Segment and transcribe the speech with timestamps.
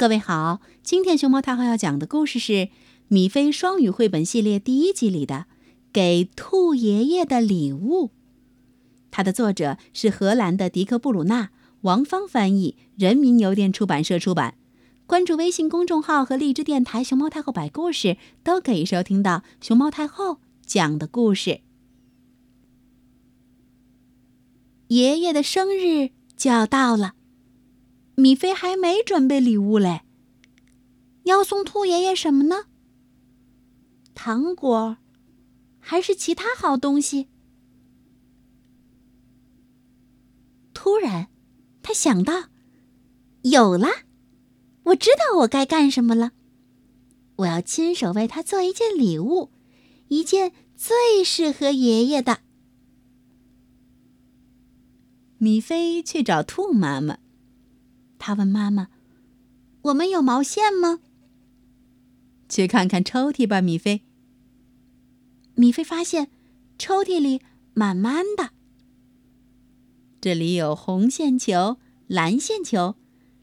[0.00, 2.52] 各位好，今天熊猫太后要讲的故事是
[3.08, 5.34] 《米菲双语绘本系列》第一集里的
[5.92, 8.06] 《给兔爷爷的礼物》。
[9.10, 11.50] 它的作者是荷兰的迪克·布鲁纳，
[11.82, 14.54] 王芳翻译，人民邮电出版社出版。
[15.04, 21.60] 关注微信公众号和荔枝电台“熊猫太后摆故事”，都可以收听到熊猫太后讲的故事。
[24.86, 27.16] 爷爷的生日就要到了。
[28.20, 30.02] 米菲还没准备礼物嘞。
[31.24, 32.66] 要送兔爷爷什么呢？
[34.14, 34.98] 糖果，
[35.78, 37.28] 还是其他好东西？
[40.74, 41.28] 突然，
[41.82, 42.48] 他想到，
[43.42, 43.88] 有了！
[44.84, 46.32] 我知道我该干什么了。
[47.36, 49.50] 我要亲手为他做一件礼物，
[50.08, 52.40] 一件最适合爷爷的。
[55.38, 57.18] 米菲去找兔妈妈。
[58.20, 58.88] 他问妈妈
[59.82, 61.00] ：“我们有毛线吗？”
[62.48, 64.02] 去看看抽屉吧，米菲。
[65.54, 66.30] 米菲发现
[66.78, 67.40] 抽屉里
[67.74, 68.50] 满满的。
[70.20, 72.94] 这里有红线球、蓝线球、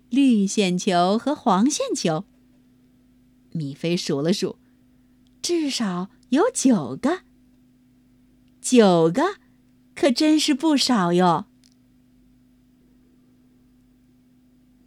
[0.09, 2.25] 绿线球和黄线球。
[3.51, 4.57] 米菲数了数，
[5.41, 7.21] 至少有九个。
[8.61, 9.37] 九个，
[9.95, 11.47] 可真是不少哟。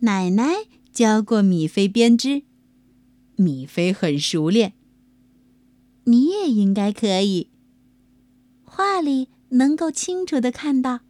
[0.02, 2.44] 奶奶教过米菲编织，
[3.36, 4.72] 米菲很熟练。
[6.04, 7.50] 你也应该可以。
[8.64, 11.00] 画里能够清楚的看到，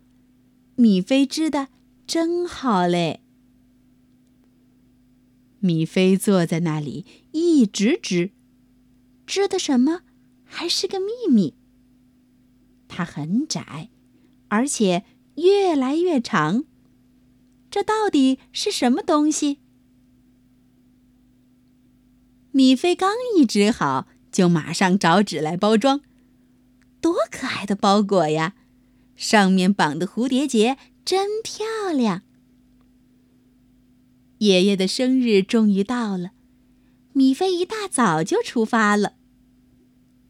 [0.75, 1.69] 米菲织的
[2.05, 3.21] 真好嘞。
[5.61, 8.33] 米菲坐在那里一直织，
[9.25, 10.01] 织的什么
[10.43, 11.55] 还是个秘密。
[12.89, 13.91] 它很窄，
[14.49, 15.05] 而且
[15.37, 16.65] 越来越长。
[17.71, 19.61] 这到底是什么东西？
[22.51, 26.01] 米菲刚一织好，就马上找纸来包装。
[27.01, 28.55] 多可爱的包裹呀！
[29.15, 32.23] 上面绑的蝴蝶结真漂亮。
[34.39, 36.33] 爷爷的生日终于到了，
[37.13, 39.15] 米菲一大早就出发了。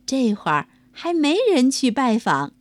[0.04, 2.52] 这会儿还没人去拜访，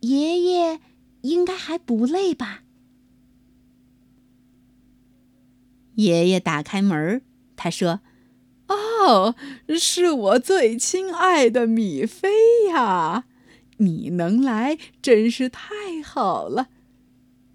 [0.00, 0.80] 爷爷
[1.22, 2.62] 应该还不累吧？
[5.96, 7.20] 爷爷打开门，
[7.56, 8.00] 他说
[8.68, 9.34] ：“哦，
[9.78, 12.30] 是我最亲爱的米菲
[12.68, 13.24] 呀！
[13.78, 16.68] 你能来真是太好了。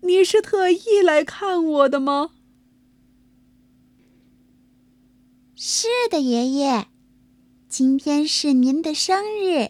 [0.02, 2.32] 你是特意来看我的吗
[5.56, 6.88] ？”“是的，爷爷，
[7.70, 9.70] 今天是您的生日，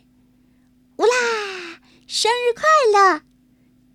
[0.98, 1.82] 乌啦！
[2.08, 3.24] 生日快乐！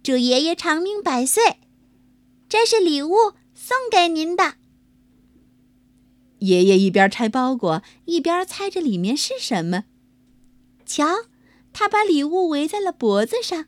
[0.03, 1.57] 祝爷爷长命百岁！
[2.49, 4.57] 这是礼物，送给您的。”
[6.41, 9.85] 爷爷一边拆包裹，一边猜着里面是什么。
[10.85, 11.07] 瞧，
[11.73, 13.67] 他把礼物围在了脖子上，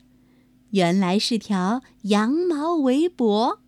[0.70, 3.60] 原来是条羊毛围脖。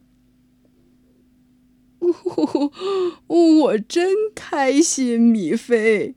[3.27, 6.15] 我真开心，米菲。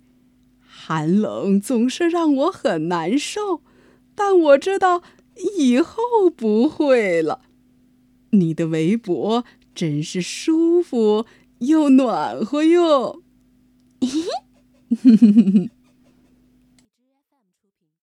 [0.62, 3.62] 寒冷总是让我很难受，
[4.14, 5.02] 但我知道
[5.58, 7.42] 以后不会了。
[8.32, 11.26] 你的围脖真是舒服。
[11.64, 13.22] 又暖和哟
[14.02, 14.22] 嘿嘿
[15.02, 15.70] 哼哼哼哼